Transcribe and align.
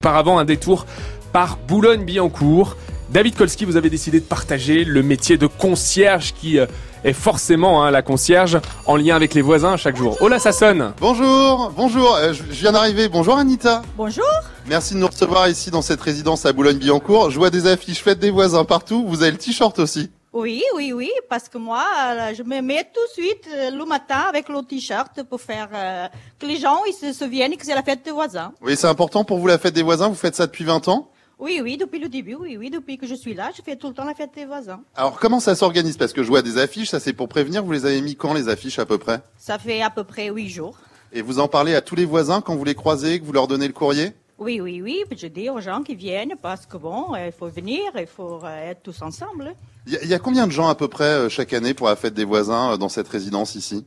Auparavant, 0.00 0.38
un 0.38 0.44
détour 0.44 0.86
par 1.32 1.58
Boulogne-Billancourt. 1.66 2.76
David 3.10 3.34
Kolski, 3.34 3.64
vous 3.64 3.74
avez 3.74 3.90
décidé 3.90 4.20
de 4.20 4.24
partager 4.24 4.84
le 4.84 5.02
métier 5.02 5.38
de 5.38 5.48
concierge 5.48 6.34
qui 6.34 6.60
euh, 6.60 6.66
est 7.02 7.12
forcément 7.12 7.82
hein, 7.82 7.90
la 7.90 8.00
concierge 8.02 8.60
en 8.86 8.94
lien 8.94 9.16
avec 9.16 9.34
les 9.34 9.42
voisins 9.42 9.76
chaque 9.76 9.96
jour. 9.96 10.16
Oh 10.20 10.28
là, 10.28 10.38
ça 10.38 10.52
sonne 10.52 10.92
Bonjour, 11.00 11.72
bonjour, 11.76 12.14
euh, 12.14 12.32
je 12.32 12.44
je 12.44 12.60
viens 12.60 12.70
d'arriver. 12.70 13.08
Bonjour 13.08 13.38
Anita. 13.38 13.82
Bonjour. 13.96 14.24
Merci 14.68 14.94
de 14.94 15.00
nous 15.00 15.08
recevoir 15.08 15.48
ici 15.48 15.72
dans 15.72 15.82
cette 15.82 16.00
résidence 16.00 16.46
à 16.46 16.52
Boulogne-Billancourt. 16.52 17.32
Je 17.32 17.38
vois 17.40 17.50
des 17.50 17.66
affiches 17.66 18.00
faites 18.00 18.20
des 18.20 18.30
voisins 18.30 18.64
partout. 18.64 19.04
Vous 19.04 19.22
avez 19.22 19.32
le 19.32 19.38
t-shirt 19.38 19.76
aussi. 19.80 20.10
Oui, 20.40 20.62
oui, 20.76 20.92
oui, 20.92 21.10
parce 21.28 21.48
que 21.48 21.58
moi, 21.58 21.84
euh, 22.06 22.32
je 22.32 22.44
me 22.44 22.60
mets 22.60 22.84
tout 22.94 23.00
de 23.08 23.24
suite 23.24 23.48
euh, 23.52 23.70
le 23.72 23.84
matin 23.84 24.20
avec 24.28 24.48
le 24.48 24.62
t-shirt 24.62 25.24
pour 25.24 25.40
faire 25.40 25.68
euh, 25.74 26.06
que 26.38 26.46
les 26.46 26.58
gens 26.58 26.78
ils 26.86 26.92
se 26.92 27.12
souviennent 27.12 27.56
que 27.56 27.66
c'est 27.66 27.74
la 27.74 27.82
fête 27.82 28.04
des 28.04 28.12
voisins. 28.12 28.52
Oui, 28.62 28.76
c'est 28.76 28.86
important 28.86 29.24
pour 29.24 29.38
vous 29.38 29.48
la 29.48 29.58
fête 29.58 29.74
des 29.74 29.82
voisins. 29.82 30.06
Vous 30.06 30.14
faites 30.14 30.36
ça 30.36 30.46
depuis 30.46 30.62
20 30.62 30.86
ans? 30.86 31.10
Oui, 31.40 31.60
oui, 31.60 31.76
depuis 31.76 31.98
le 31.98 32.08
début, 32.08 32.36
oui, 32.36 32.56
oui, 32.56 32.70
depuis 32.70 32.98
que 32.98 33.06
je 33.08 33.16
suis 33.16 33.34
là, 33.34 33.50
je 33.56 33.62
fais 33.62 33.74
tout 33.74 33.88
le 33.88 33.94
temps 33.94 34.04
la 34.04 34.14
fête 34.14 34.30
des 34.36 34.44
voisins. 34.44 34.80
Alors 34.94 35.18
comment 35.18 35.40
ça 35.40 35.56
s'organise? 35.56 35.96
Parce 35.96 36.12
que 36.12 36.22
je 36.22 36.28
vois 36.28 36.42
des 36.42 36.56
affiches, 36.56 36.90
ça 36.90 37.00
c'est 37.00 37.12
pour 37.12 37.28
prévenir. 37.28 37.64
Vous 37.64 37.72
les 37.72 37.84
avez 37.84 38.00
mis 38.00 38.14
quand 38.14 38.32
les 38.32 38.48
affiches 38.48 38.78
à 38.78 38.86
peu 38.86 38.98
près? 38.98 39.20
Ça 39.38 39.58
fait 39.58 39.82
à 39.82 39.90
peu 39.90 40.04
près 40.04 40.28
huit 40.28 40.50
jours. 40.50 40.78
Et 41.12 41.20
vous 41.20 41.40
en 41.40 41.48
parlez 41.48 41.74
à 41.74 41.80
tous 41.80 41.96
les 41.96 42.04
voisins 42.04 42.42
quand 42.42 42.54
vous 42.54 42.64
les 42.64 42.76
croisez, 42.76 43.18
que 43.18 43.24
vous 43.24 43.32
leur 43.32 43.48
donnez 43.48 43.66
le 43.66 43.72
courrier? 43.72 44.12
Oui, 44.38 44.60
oui, 44.60 44.80
oui, 44.80 45.02
je 45.16 45.26
dis 45.26 45.50
aux 45.50 45.60
gens 45.60 45.82
qui 45.82 45.96
viennent 45.96 46.34
parce 46.40 46.64
que 46.64 46.76
bon, 46.76 47.12
euh, 47.14 47.26
il 47.26 47.32
faut 47.32 47.48
venir, 47.48 47.80
il 47.96 48.06
faut 48.06 48.40
euh, 48.44 48.70
être 48.70 48.82
tous 48.84 49.02
ensemble. 49.02 49.52
Il 49.86 49.94
y, 49.94 49.96
a- 49.96 50.02
il 50.04 50.08
y 50.08 50.14
a 50.14 50.20
combien 50.20 50.46
de 50.46 50.52
gens 50.52 50.68
à 50.68 50.76
peu 50.76 50.86
près 50.86 51.04
euh, 51.04 51.28
chaque 51.28 51.52
année 51.52 51.74
pour 51.74 51.88
la 51.88 51.96
fête 51.96 52.14
des 52.14 52.24
voisins 52.24 52.78
dans 52.78 52.88
cette 52.88 53.08
résidence 53.08 53.56
ici? 53.56 53.84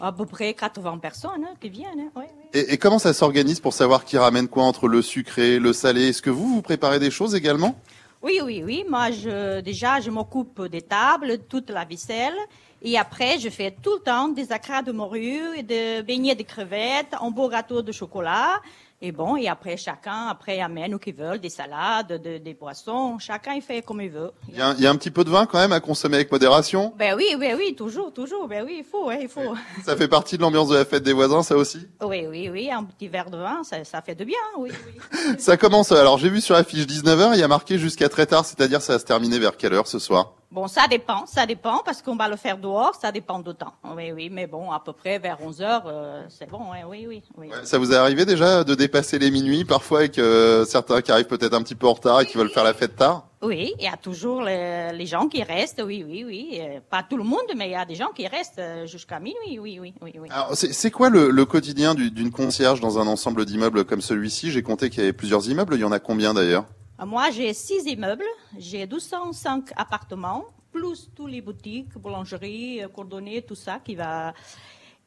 À 0.00 0.12
peu 0.12 0.26
près 0.26 0.52
80 0.52 0.98
personnes 0.98 1.44
hein, 1.44 1.54
qui 1.58 1.70
viennent. 1.70 2.00
hein, 2.00 2.10
oui, 2.16 2.24
oui. 2.26 2.60
et, 2.60 2.74
et 2.74 2.78
comment 2.78 2.98
ça 2.98 3.14
s'organise 3.14 3.60
pour 3.60 3.72
savoir 3.72 4.04
qui 4.04 4.18
ramène 4.18 4.48
quoi 4.48 4.64
entre 4.64 4.88
le 4.88 5.00
sucré, 5.00 5.58
le 5.58 5.72
salé? 5.72 6.08
Est-ce 6.08 6.20
que 6.20 6.30
vous, 6.30 6.48
vous 6.48 6.62
préparez 6.62 6.98
des 6.98 7.10
choses 7.10 7.34
également? 7.34 7.74
Oui, 8.22 8.40
oui, 8.44 8.62
oui. 8.64 8.84
Moi, 8.88 9.10
je, 9.10 9.60
déjà, 9.60 10.00
je 10.00 10.10
m'occupe 10.10 10.60
des 10.66 10.82
tables, 10.82 11.38
toute 11.48 11.70
la 11.70 11.84
vaisselle. 11.86 12.34
Et 12.82 12.98
après, 12.98 13.38
je 13.38 13.48
fais 13.48 13.74
tout 13.82 13.94
le 13.94 14.00
temps 14.00 14.28
des 14.28 14.52
acras 14.52 14.82
de 14.82 14.92
morue, 14.92 15.56
et 15.56 15.62
de 15.62 16.02
beignets 16.02 16.34
de 16.34 16.42
crevettes, 16.42 17.14
un 17.18 17.30
beau 17.30 17.48
gâteau 17.48 17.80
de 17.80 17.92
chocolat. 17.92 18.60
Et 19.02 19.12
bon, 19.12 19.36
et 19.36 19.48
après, 19.48 19.76
chacun, 19.76 20.28
après, 20.30 20.60
amène 20.60 20.94
où 20.94 20.98
qu'ils 20.98 21.14
veulent, 21.14 21.38
des 21.40 21.50
salades, 21.50 22.22
de- 22.22 22.38
des 22.38 22.54
poissons. 22.54 23.18
Chacun, 23.18 23.52
il 23.52 23.60
fait 23.60 23.82
comme 23.82 24.00
il 24.00 24.08
veut. 24.08 24.30
il 24.48 24.56
y, 24.56 24.60
a, 24.62 24.68
un- 24.68 24.74
il 24.76 24.80
y 24.80 24.86
a 24.86 24.90
un 24.90 24.96
petit 24.96 25.10
peu 25.10 25.24
de 25.24 25.30
vin 25.30 25.44
quand 25.44 25.58
même 25.58 25.72
à 25.72 25.80
consommer 25.80 26.16
avec 26.16 26.32
modération? 26.32 26.94
Ben 26.96 27.14
oui, 27.14 27.36
ben 27.38 27.54
oui, 27.58 27.74
toujours, 27.74 28.12
toujours. 28.14 28.48
Ben 28.48 28.64
oui, 28.64 28.76
il 28.78 28.84
faut, 28.84 29.10
hein, 29.10 29.18
il 29.20 29.28
faut. 29.28 29.54
Ça 29.84 29.94
fait 29.96 30.08
partie 30.08 30.36
de 30.38 30.42
l'ambiance 30.42 30.68
de 30.68 30.76
la 30.76 30.84
fête 30.86 31.02
des 31.02 31.12
voisins, 31.12 31.42
ça 31.42 31.54
aussi? 31.56 31.86
Oui, 32.02 32.24
oui, 32.28 32.48
oui, 32.50 32.70
un 32.70 32.84
petit 32.84 33.08
verre 33.08 33.28
de 33.30 33.36
vin, 33.36 33.62
ça, 33.62 33.84
ça 33.84 34.00
fait 34.00 34.14
de 34.14 34.24
bien, 34.24 34.38
oui, 34.56 34.70
oui. 34.86 35.34
Ça 35.38 35.56
commence, 35.58 35.92
alors 35.92 36.16
j'ai 36.18 36.30
vu 36.30 36.40
sur 36.40 36.54
la 36.54 36.64
fiche 36.64 36.86
19h, 36.86 37.32
il 37.34 37.40
y 37.40 37.42
a 37.42 37.48
marqué 37.48 37.78
jusqu'à 37.78 38.08
très 38.08 38.24
tard, 38.26 38.46
c'est-à-dire 38.46 38.80
ça 38.80 38.94
va 38.94 38.98
se 38.98 39.04
terminer 39.04 39.38
vers 39.38 39.56
quelle 39.56 39.74
heure 39.74 39.86
ce 39.88 39.98
soir? 39.98 40.34
Bon, 40.50 40.68
ça 40.68 40.86
dépend, 40.88 41.26
ça 41.26 41.46
dépend, 41.46 41.80
parce 41.84 42.00
qu'on 42.00 42.14
va 42.14 42.28
le 42.28 42.36
faire 42.36 42.56
dehors, 42.58 42.94
ça 42.94 43.10
dépend 43.10 43.40
du 43.40 43.52
temps. 43.54 43.74
Oui, 43.96 44.12
oui, 44.12 44.28
mais 44.30 44.46
bon, 44.46 44.70
à 44.70 44.78
peu 44.78 44.92
près 44.92 45.18
vers 45.18 45.38
11 45.42 45.60
heures, 45.62 45.82
euh, 45.86 46.22
c'est 46.28 46.48
bon, 46.48 46.72
hein, 46.72 46.84
oui, 46.88 47.06
oui, 47.08 47.22
oui. 47.36 47.48
Ouais, 47.48 47.56
Ça 47.64 47.76
vous 47.78 47.90
est 47.92 47.96
arrivé 47.96 48.24
déjà 48.24 48.62
de 48.62 48.74
dépasser 48.76 49.18
les 49.18 49.32
minuit 49.32 49.64
parfois 49.64 50.00
avec 50.00 50.16
euh, 50.18 50.64
certains 50.64 51.00
qui 51.02 51.10
arrivent 51.10 51.26
peut-être 51.26 51.54
un 51.54 51.62
petit 51.62 51.74
peu 51.74 51.88
en 51.88 51.94
retard 51.94 52.20
et 52.20 52.26
qui 52.26 52.36
veulent 52.36 52.50
faire 52.50 52.62
la 52.62 52.72
fête 52.74 52.94
tard? 52.94 53.26
Oui, 53.42 53.74
il 53.78 53.84
y 53.84 53.88
a 53.88 53.96
toujours 53.96 54.42
les, 54.42 54.92
les 54.92 55.06
gens 55.06 55.26
qui 55.28 55.42
restent, 55.42 55.82
oui, 55.84 56.04
oui, 56.06 56.24
oui. 56.24 56.58
Euh, 56.60 56.78
Pas 56.88 57.02
tout 57.02 57.16
le 57.16 57.24
monde, 57.24 57.40
mais 57.56 57.66
il 57.68 57.72
y 57.72 57.74
a 57.74 57.84
des 57.84 57.96
gens 57.96 58.10
qui 58.14 58.26
restent 58.28 58.62
jusqu'à 58.86 59.18
minuit, 59.18 59.58
oui, 59.58 59.78
oui, 59.80 59.92
oui, 60.02 60.14
oui. 60.20 60.28
Alors 60.30 60.52
c'est 60.54 60.90
quoi 60.92 61.10
le, 61.10 61.30
le 61.30 61.44
quotidien 61.44 61.94
du- 61.94 62.10
d'une 62.12 62.30
concierge 62.30 62.80
dans 62.80 62.98
un 63.00 63.06
ensemble 63.08 63.44
d'immeubles 63.44 63.84
comme 63.84 64.00
celui-ci? 64.00 64.52
J'ai 64.52 64.62
compté 64.62 64.88
qu'il 64.88 65.00
y 65.00 65.02
avait 65.02 65.12
plusieurs 65.12 65.48
immeubles, 65.50 65.74
il 65.74 65.80
y 65.80 65.84
en 65.84 65.92
a 65.92 65.98
combien 65.98 66.32
d'ailleurs? 66.32 66.64
Moi, 67.02 67.30
j'ai 67.32 67.52
six 67.54 67.84
immeubles, 67.86 68.24
j'ai 68.56 68.86
205 68.86 69.72
appartements, 69.74 70.44
plus 70.70 71.10
tous 71.14 71.26
les 71.26 71.40
boutiques, 71.40 71.98
boulangeries, 71.98 72.84
euh, 72.84 72.88
cordonniers, 72.88 73.42
tout 73.42 73.56
ça 73.56 73.80
qui 73.84 73.96
va. 73.96 74.32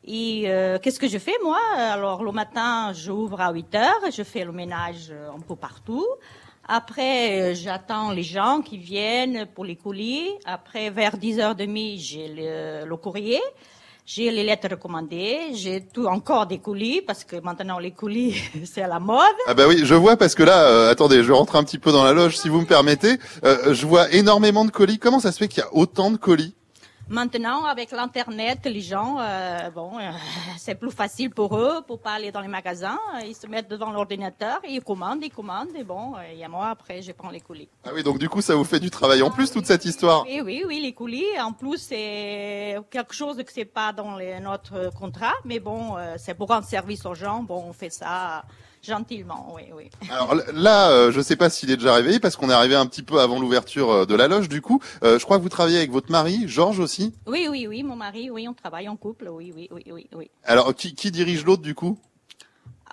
Et 0.04 0.44
euh, 0.48 0.80
qu'est-ce 0.80 1.00
que 1.00 1.08
je 1.08 1.18
fais 1.18 1.36
moi? 1.42 1.60
Alors 1.78 2.24
le 2.26 2.32
matin, 2.34 2.92
j'ouvre 2.92 3.40
à 3.40 3.54
8 3.54 3.76
heures, 3.76 4.12
je 4.12 4.24
fais 4.24 4.44
le 4.44 4.52
ménage 4.52 5.12
euh, 5.12 5.32
un 5.32 5.40
peu 5.40 5.56
partout. 5.56 6.06
Après, 6.68 7.52
euh, 7.52 7.56
j'attends 7.56 8.12
les 8.12 8.24
gens 8.24 8.62
qui 8.62 8.78
viennent 8.78 9.46
pour 9.46 9.64
les 9.64 9.78
colis. 9.78 10.30
Après, 10.44 10.90
vers 10.90 11.16
10h30, 11.16 12.00
j'ai 12.00 12.28
le 12.86 12.96
courrier. 12.98 13.40
J'ai 14.10 14.32
les 14.32 14.46
lettres 14.46 14.70
recommandées, 14.72 15.38
j'ai 15.54 15.86
tout 15.86 16.06
encore 16.06 16.48
des 16.48 16.60
colis 16.60 17.02
parce 17.02 17.26
que 17.26 17.36
maintenant 17.42 17.78
les 17.78 17.92
colis 17.92 18.36
c'est 18.64 18.82
à 18.82 18.88
la 18.88 19.02
mode. 19.02 19.20
Ah 19.48 19.54
bah 19.54 19.66
oui, 19.68 19.82
je 19.84 19.96
vois 19.96 20.16
parce 20.16 20.34
que 20.34 20.44
là, 20.44 20.64
euh, 20.64 20.90
attendez, 20.90 21.26
je 21.26 21.34
rentre 21.34 21.58
un 21.58 21.64
petit 21.66 21.78
peu 21.78 21.92
dans 21.92 22.06
la 22.06 22.14
loge 22.14 22.38
si 22.38 22.48
vous 22.48 22.62
me 22.62 22.66
permettez. 22.66 23.18
Euh, 23.44 23.74
je 23.74 23.86
vois 23.86 24.10
énormément 24.14 24.64
de 24.64 24.72
colis. 24.72 24.98
Comment 24.98 25.20
ça 25.20 25.34
se 25.34 25.38
fait 25.40 25.50
qu'il 25.50 25.62
y 25.62 25.66
a 25.66 25.76
autant 25.76 26.10
de 26.10 26.16
colis? 26.16 26.56
Maintenant, 27.10 27.64
avec 27.64 27.92
l'internet, 27.92 28.60
les 28.66 28.82
gens, 28.82 29.18
euh, 29.20 29.70
bon, 29.70 29.98
euh, 29.98 30.12
c'est 30.58 30.76
plus 30.76 30.92
facile 30.92 31.30
pour 31.30 31.56
eux, 31.58 31.82
pour 31.88 32.00
pas 32.02 32.12
aller 32.12 32.32
dans 32.34 32.42
les 32.42 32.50
magasins. 32.50 33.00
Ils 33.26 33.34
se 33.36 33.48
mettent 33.48 33.70
devant 33.70 33.92
l'ordinateur, 33.92 34.60
ils 34.68 34.82
commandent, 34.82 35.24
ils 35.24 35.32
commandent, 35.32 35.76
et 35.76 35.84
bon, 35.86 36.16
euh, 36.18 36.20
et 36.38 36.44
à 36.44 36.50
moi 36.50 36.68
après, 36.68 37.02
je 37.02 37.14
prends 37.14 37.30
les 37.30 37.40
colis. 37.40 37.70
Ah 37.86 37.92
oui, 37.94 38.04
donc 38.04 38.20
du 38.20 38.28
coup 38.28 38.42
ça 38.42 38.56
vous 38.56 38.66
fait 38.66 38.82
du 38.82 38.90
travail 38.90 39.22
en 39.22 39.30
plus 39.32 39.50
toute 39.52 39.66
cette 39.66 39.86
histoire? 39.86 40.24
Oui, 40.26 40.42
oui, 40.44 40.64
oui, 40.68 40.82
les 40.82 40.94
colis. 40.94 41.24
En 41.42 41.54
plus, 41.54 41.78
c'est 41.78 42.78
quelque 42.92 43.14
chose 43.14 43.38
que 43.38 43.52
c'est 43.54 43.64
pas 43.66 43.94
dans 43.94 44.18
les- 44.18 44.40
notre 44.42 44.92
contrat, 44.94 45.34
mais 45.46 45.60
bon, 45.60 45.96
c'est 46.18 46.34
pour 46.34 46.50
rendre 46.50 46.66
service 46.66 47.06
aux 47.06 47.16
gens. 47.16 47.42
Bon, 47.42 47.64
on 47.70 47.74
fait 47.74 47.90
ça 47.90 48.44
gentiment, 48.84 49.54
oui, 49.56 49.64
oui. 49.76 49.90
Alors 50.10 50.36
là, 50.54 50.90
euh, 50.92 51.12
je 51.12 51.22
sais 51.22 51.36
pas 51.36 51.50
s'il 51.50 51.72
est 51.72 51.78
déjà 51.78 51.94
réveillé 51.94 52.20
parce 52.20 52.36
qu'on 52.36 52.50
est 52.50 52.54
arrivé 52.54 52.76
un 52.76 52.86
petit 52.86 53.04
peu 53.04 53.20
avant 53.20 53.40
l'ouverture 53.40 53.92
euh, 53.92 54.06
de 54.06 54.16
la 54.16 54.28
loge. 54.28 54.50
Du 54.50 54.62
coup, 54.62 54.82
Euh, 55.04 55.20
je 55.20 55.26
crois 55.26 55.38
que 55.38 55.44
vous 55.44 55.50
travaillez 55.50 55.78
avec 55.78 55.92
votre 55.92 56.12
mari, 56.12 56.48
Georges 56.48 56.80
aussi. 56.80 57.14
Oui, 57.28 57.48
oui, 57.50 57.68
oui, 57.68 57.84
mon 57.84 57.96
mari, 57.96 58.30
oui, 58.30 58.48
on 58.48 58.54
travaille 58.54 58.88
en 58.90 58.96
couple, 58.96 59.28
oui, 59.30 59.52
oui, 59.56 59.68
oui, 59.72 59.84
oui, 59.92 60.08
oui. 60.16 60.30
Alors 60.44 60.74
qui, 60.76 60.96
qui 60.96 61.12
dirige 61.12 61.44
l'autre 61.46 61.62
du 61.62 61.76
coup? 61.76 61.98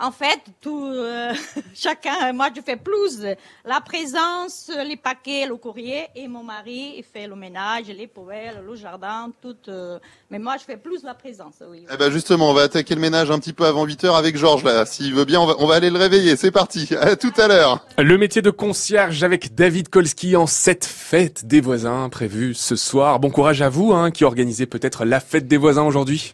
En 0.00 0.10
fait, 0.10 0.40
tout, 0.60 0.86
euh, 0.86 1.32
chacun, 1.74 2.32
moi 2.32 2.48
je 2.54 2.60
fais 2.60 2.76
plus 2.76 3.20
la 3.64 3.80
présence, 3.80 4.70
les 4.86 4.96
paquets, 4.96 5.46
le 5.46 5.56
courrier, 5.56 6.06
et 6.16 6.26
mon 6.26 6.42
mari 6.42 6.94
il 6.98 7.04
fait 7.04 7.28
le 7.28 7.36
ménage, 7.36 7.86
les 7.86 8.06
poubelles, 8.08 8.62
le 8.66 8.74
jardin, 8.74 9.30
tout. 9.40 9.56
euh, 9.68 9.98
mais 10.30 10.38
moi 10.40 10.56
je 10.58 10.64
fais 10.64 10.76
plus 10.76 11.02
la 11.04 11.14
présence, 11.14 11.54
oui. 11.70 11.84
Eh 11.92 11.96
ben 11.96 12.10
justement, 12.10 12.50
on 12.50 12.54
va 12.54 12.62
attaquer 12.62 12.94
le 12.96 13.00
ménage 13.00 13.30
un 13.30 13.38
petit 13.38 13.52
peu 13.52 13.66
avant 13.66 13.84
8 13.84 14.04
heures 14.04 14.16
avec 14.16 14.36
Georges 14.36 14.64
là. 14.64 14.84
S'il 14.84 15.14
veut 15.14 15.24
bien, 15.24 15.40
on 15.40 15.46
va, 15.46 15.54
on 15.58 15.66
va 15.66 15.76
aller 15.76 15.90
le 15.90 15.98
réveiller. 15.98 16.36
C'est 16.36 16.50
parti. 16.50 16.88
À 17.04 17.16
tout 17.16 17.32
à 17.36 17.48
l'heure. 17.48 17.86
Le 17.98 18.16
métier 18.16 18.40
de 18.40 18.50
concierge 18.50 19.22
avec 19.24 19.54
David 19.54 19.90
Kolski 19.90 20.36
en 20.36 20.46
cette 20.46 20.86
fête 20.86 21.44
des 21.44 21.60
voisins 21.60 22.08
prévue 22.08 22.54
ce 22.54 22.76
soir. 22.76 23.20
Bon 23.20 23.30
courage 23.30 23.60
à 23.60 23.68
vous 23.68 23.92
hein, 23.92 24.10
qui 24.10 24.24
organisez 24.24 24.64
peut-être 24.66 25.04
la 25.04 25.20
fête 25.20 25.46
des 25.46 25.58
voisins 25.58 25.82
aujourd'hui. 25.82 26.32